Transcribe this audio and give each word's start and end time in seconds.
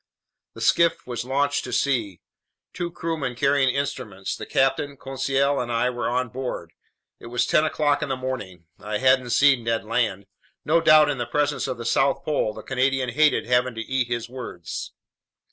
The 0.55 0.61
skiff 0.61 1.05
was 1.05 1.25
launched 1.25 1.63
to 1.65 1.71
sea. 1.71 2.21
Two 2.73 2.89
crewmen 2.89 3.35
carrying 3.35 3.69
instruments, 3.69 4.35
the 4.35 4.47
captain, 4.47 4.97
Conseil, 4.97 5.59
and 5.59 5.71
I 5.71 5.91
were 5.91 6.09
on 6.09 6.29
board. 6.29 6.73
It 7.19 7.27
was 7.27 7.45
ten 7.45 7.65
o'clock 7.65 8.01
in 8.01 8.09
the 8.09 8.15
morning. 8.15 8.65
I 8.79 8.97
hadn't 8.97 9.29
seen 9.29 9.63
Ned 9.63 9.83
Land. 9.85 10.25
No 10.65 10.81
doubt, 10.81 11.11
in 11.11 11.19
the 11.19 11.27
presence 11.27 11.67
of 11.67 11.77
the 11.77 11.85
South 11.85 12.23
Pole, 12.25 12.51
the 12.55 12.63
Canadian 12.63 13.09
hated 13.09 13.45
having 13.45 13.75
to 13.75 13.81
eat 13.81 14.07
his 14.07 14.27
words. 14.27 14.91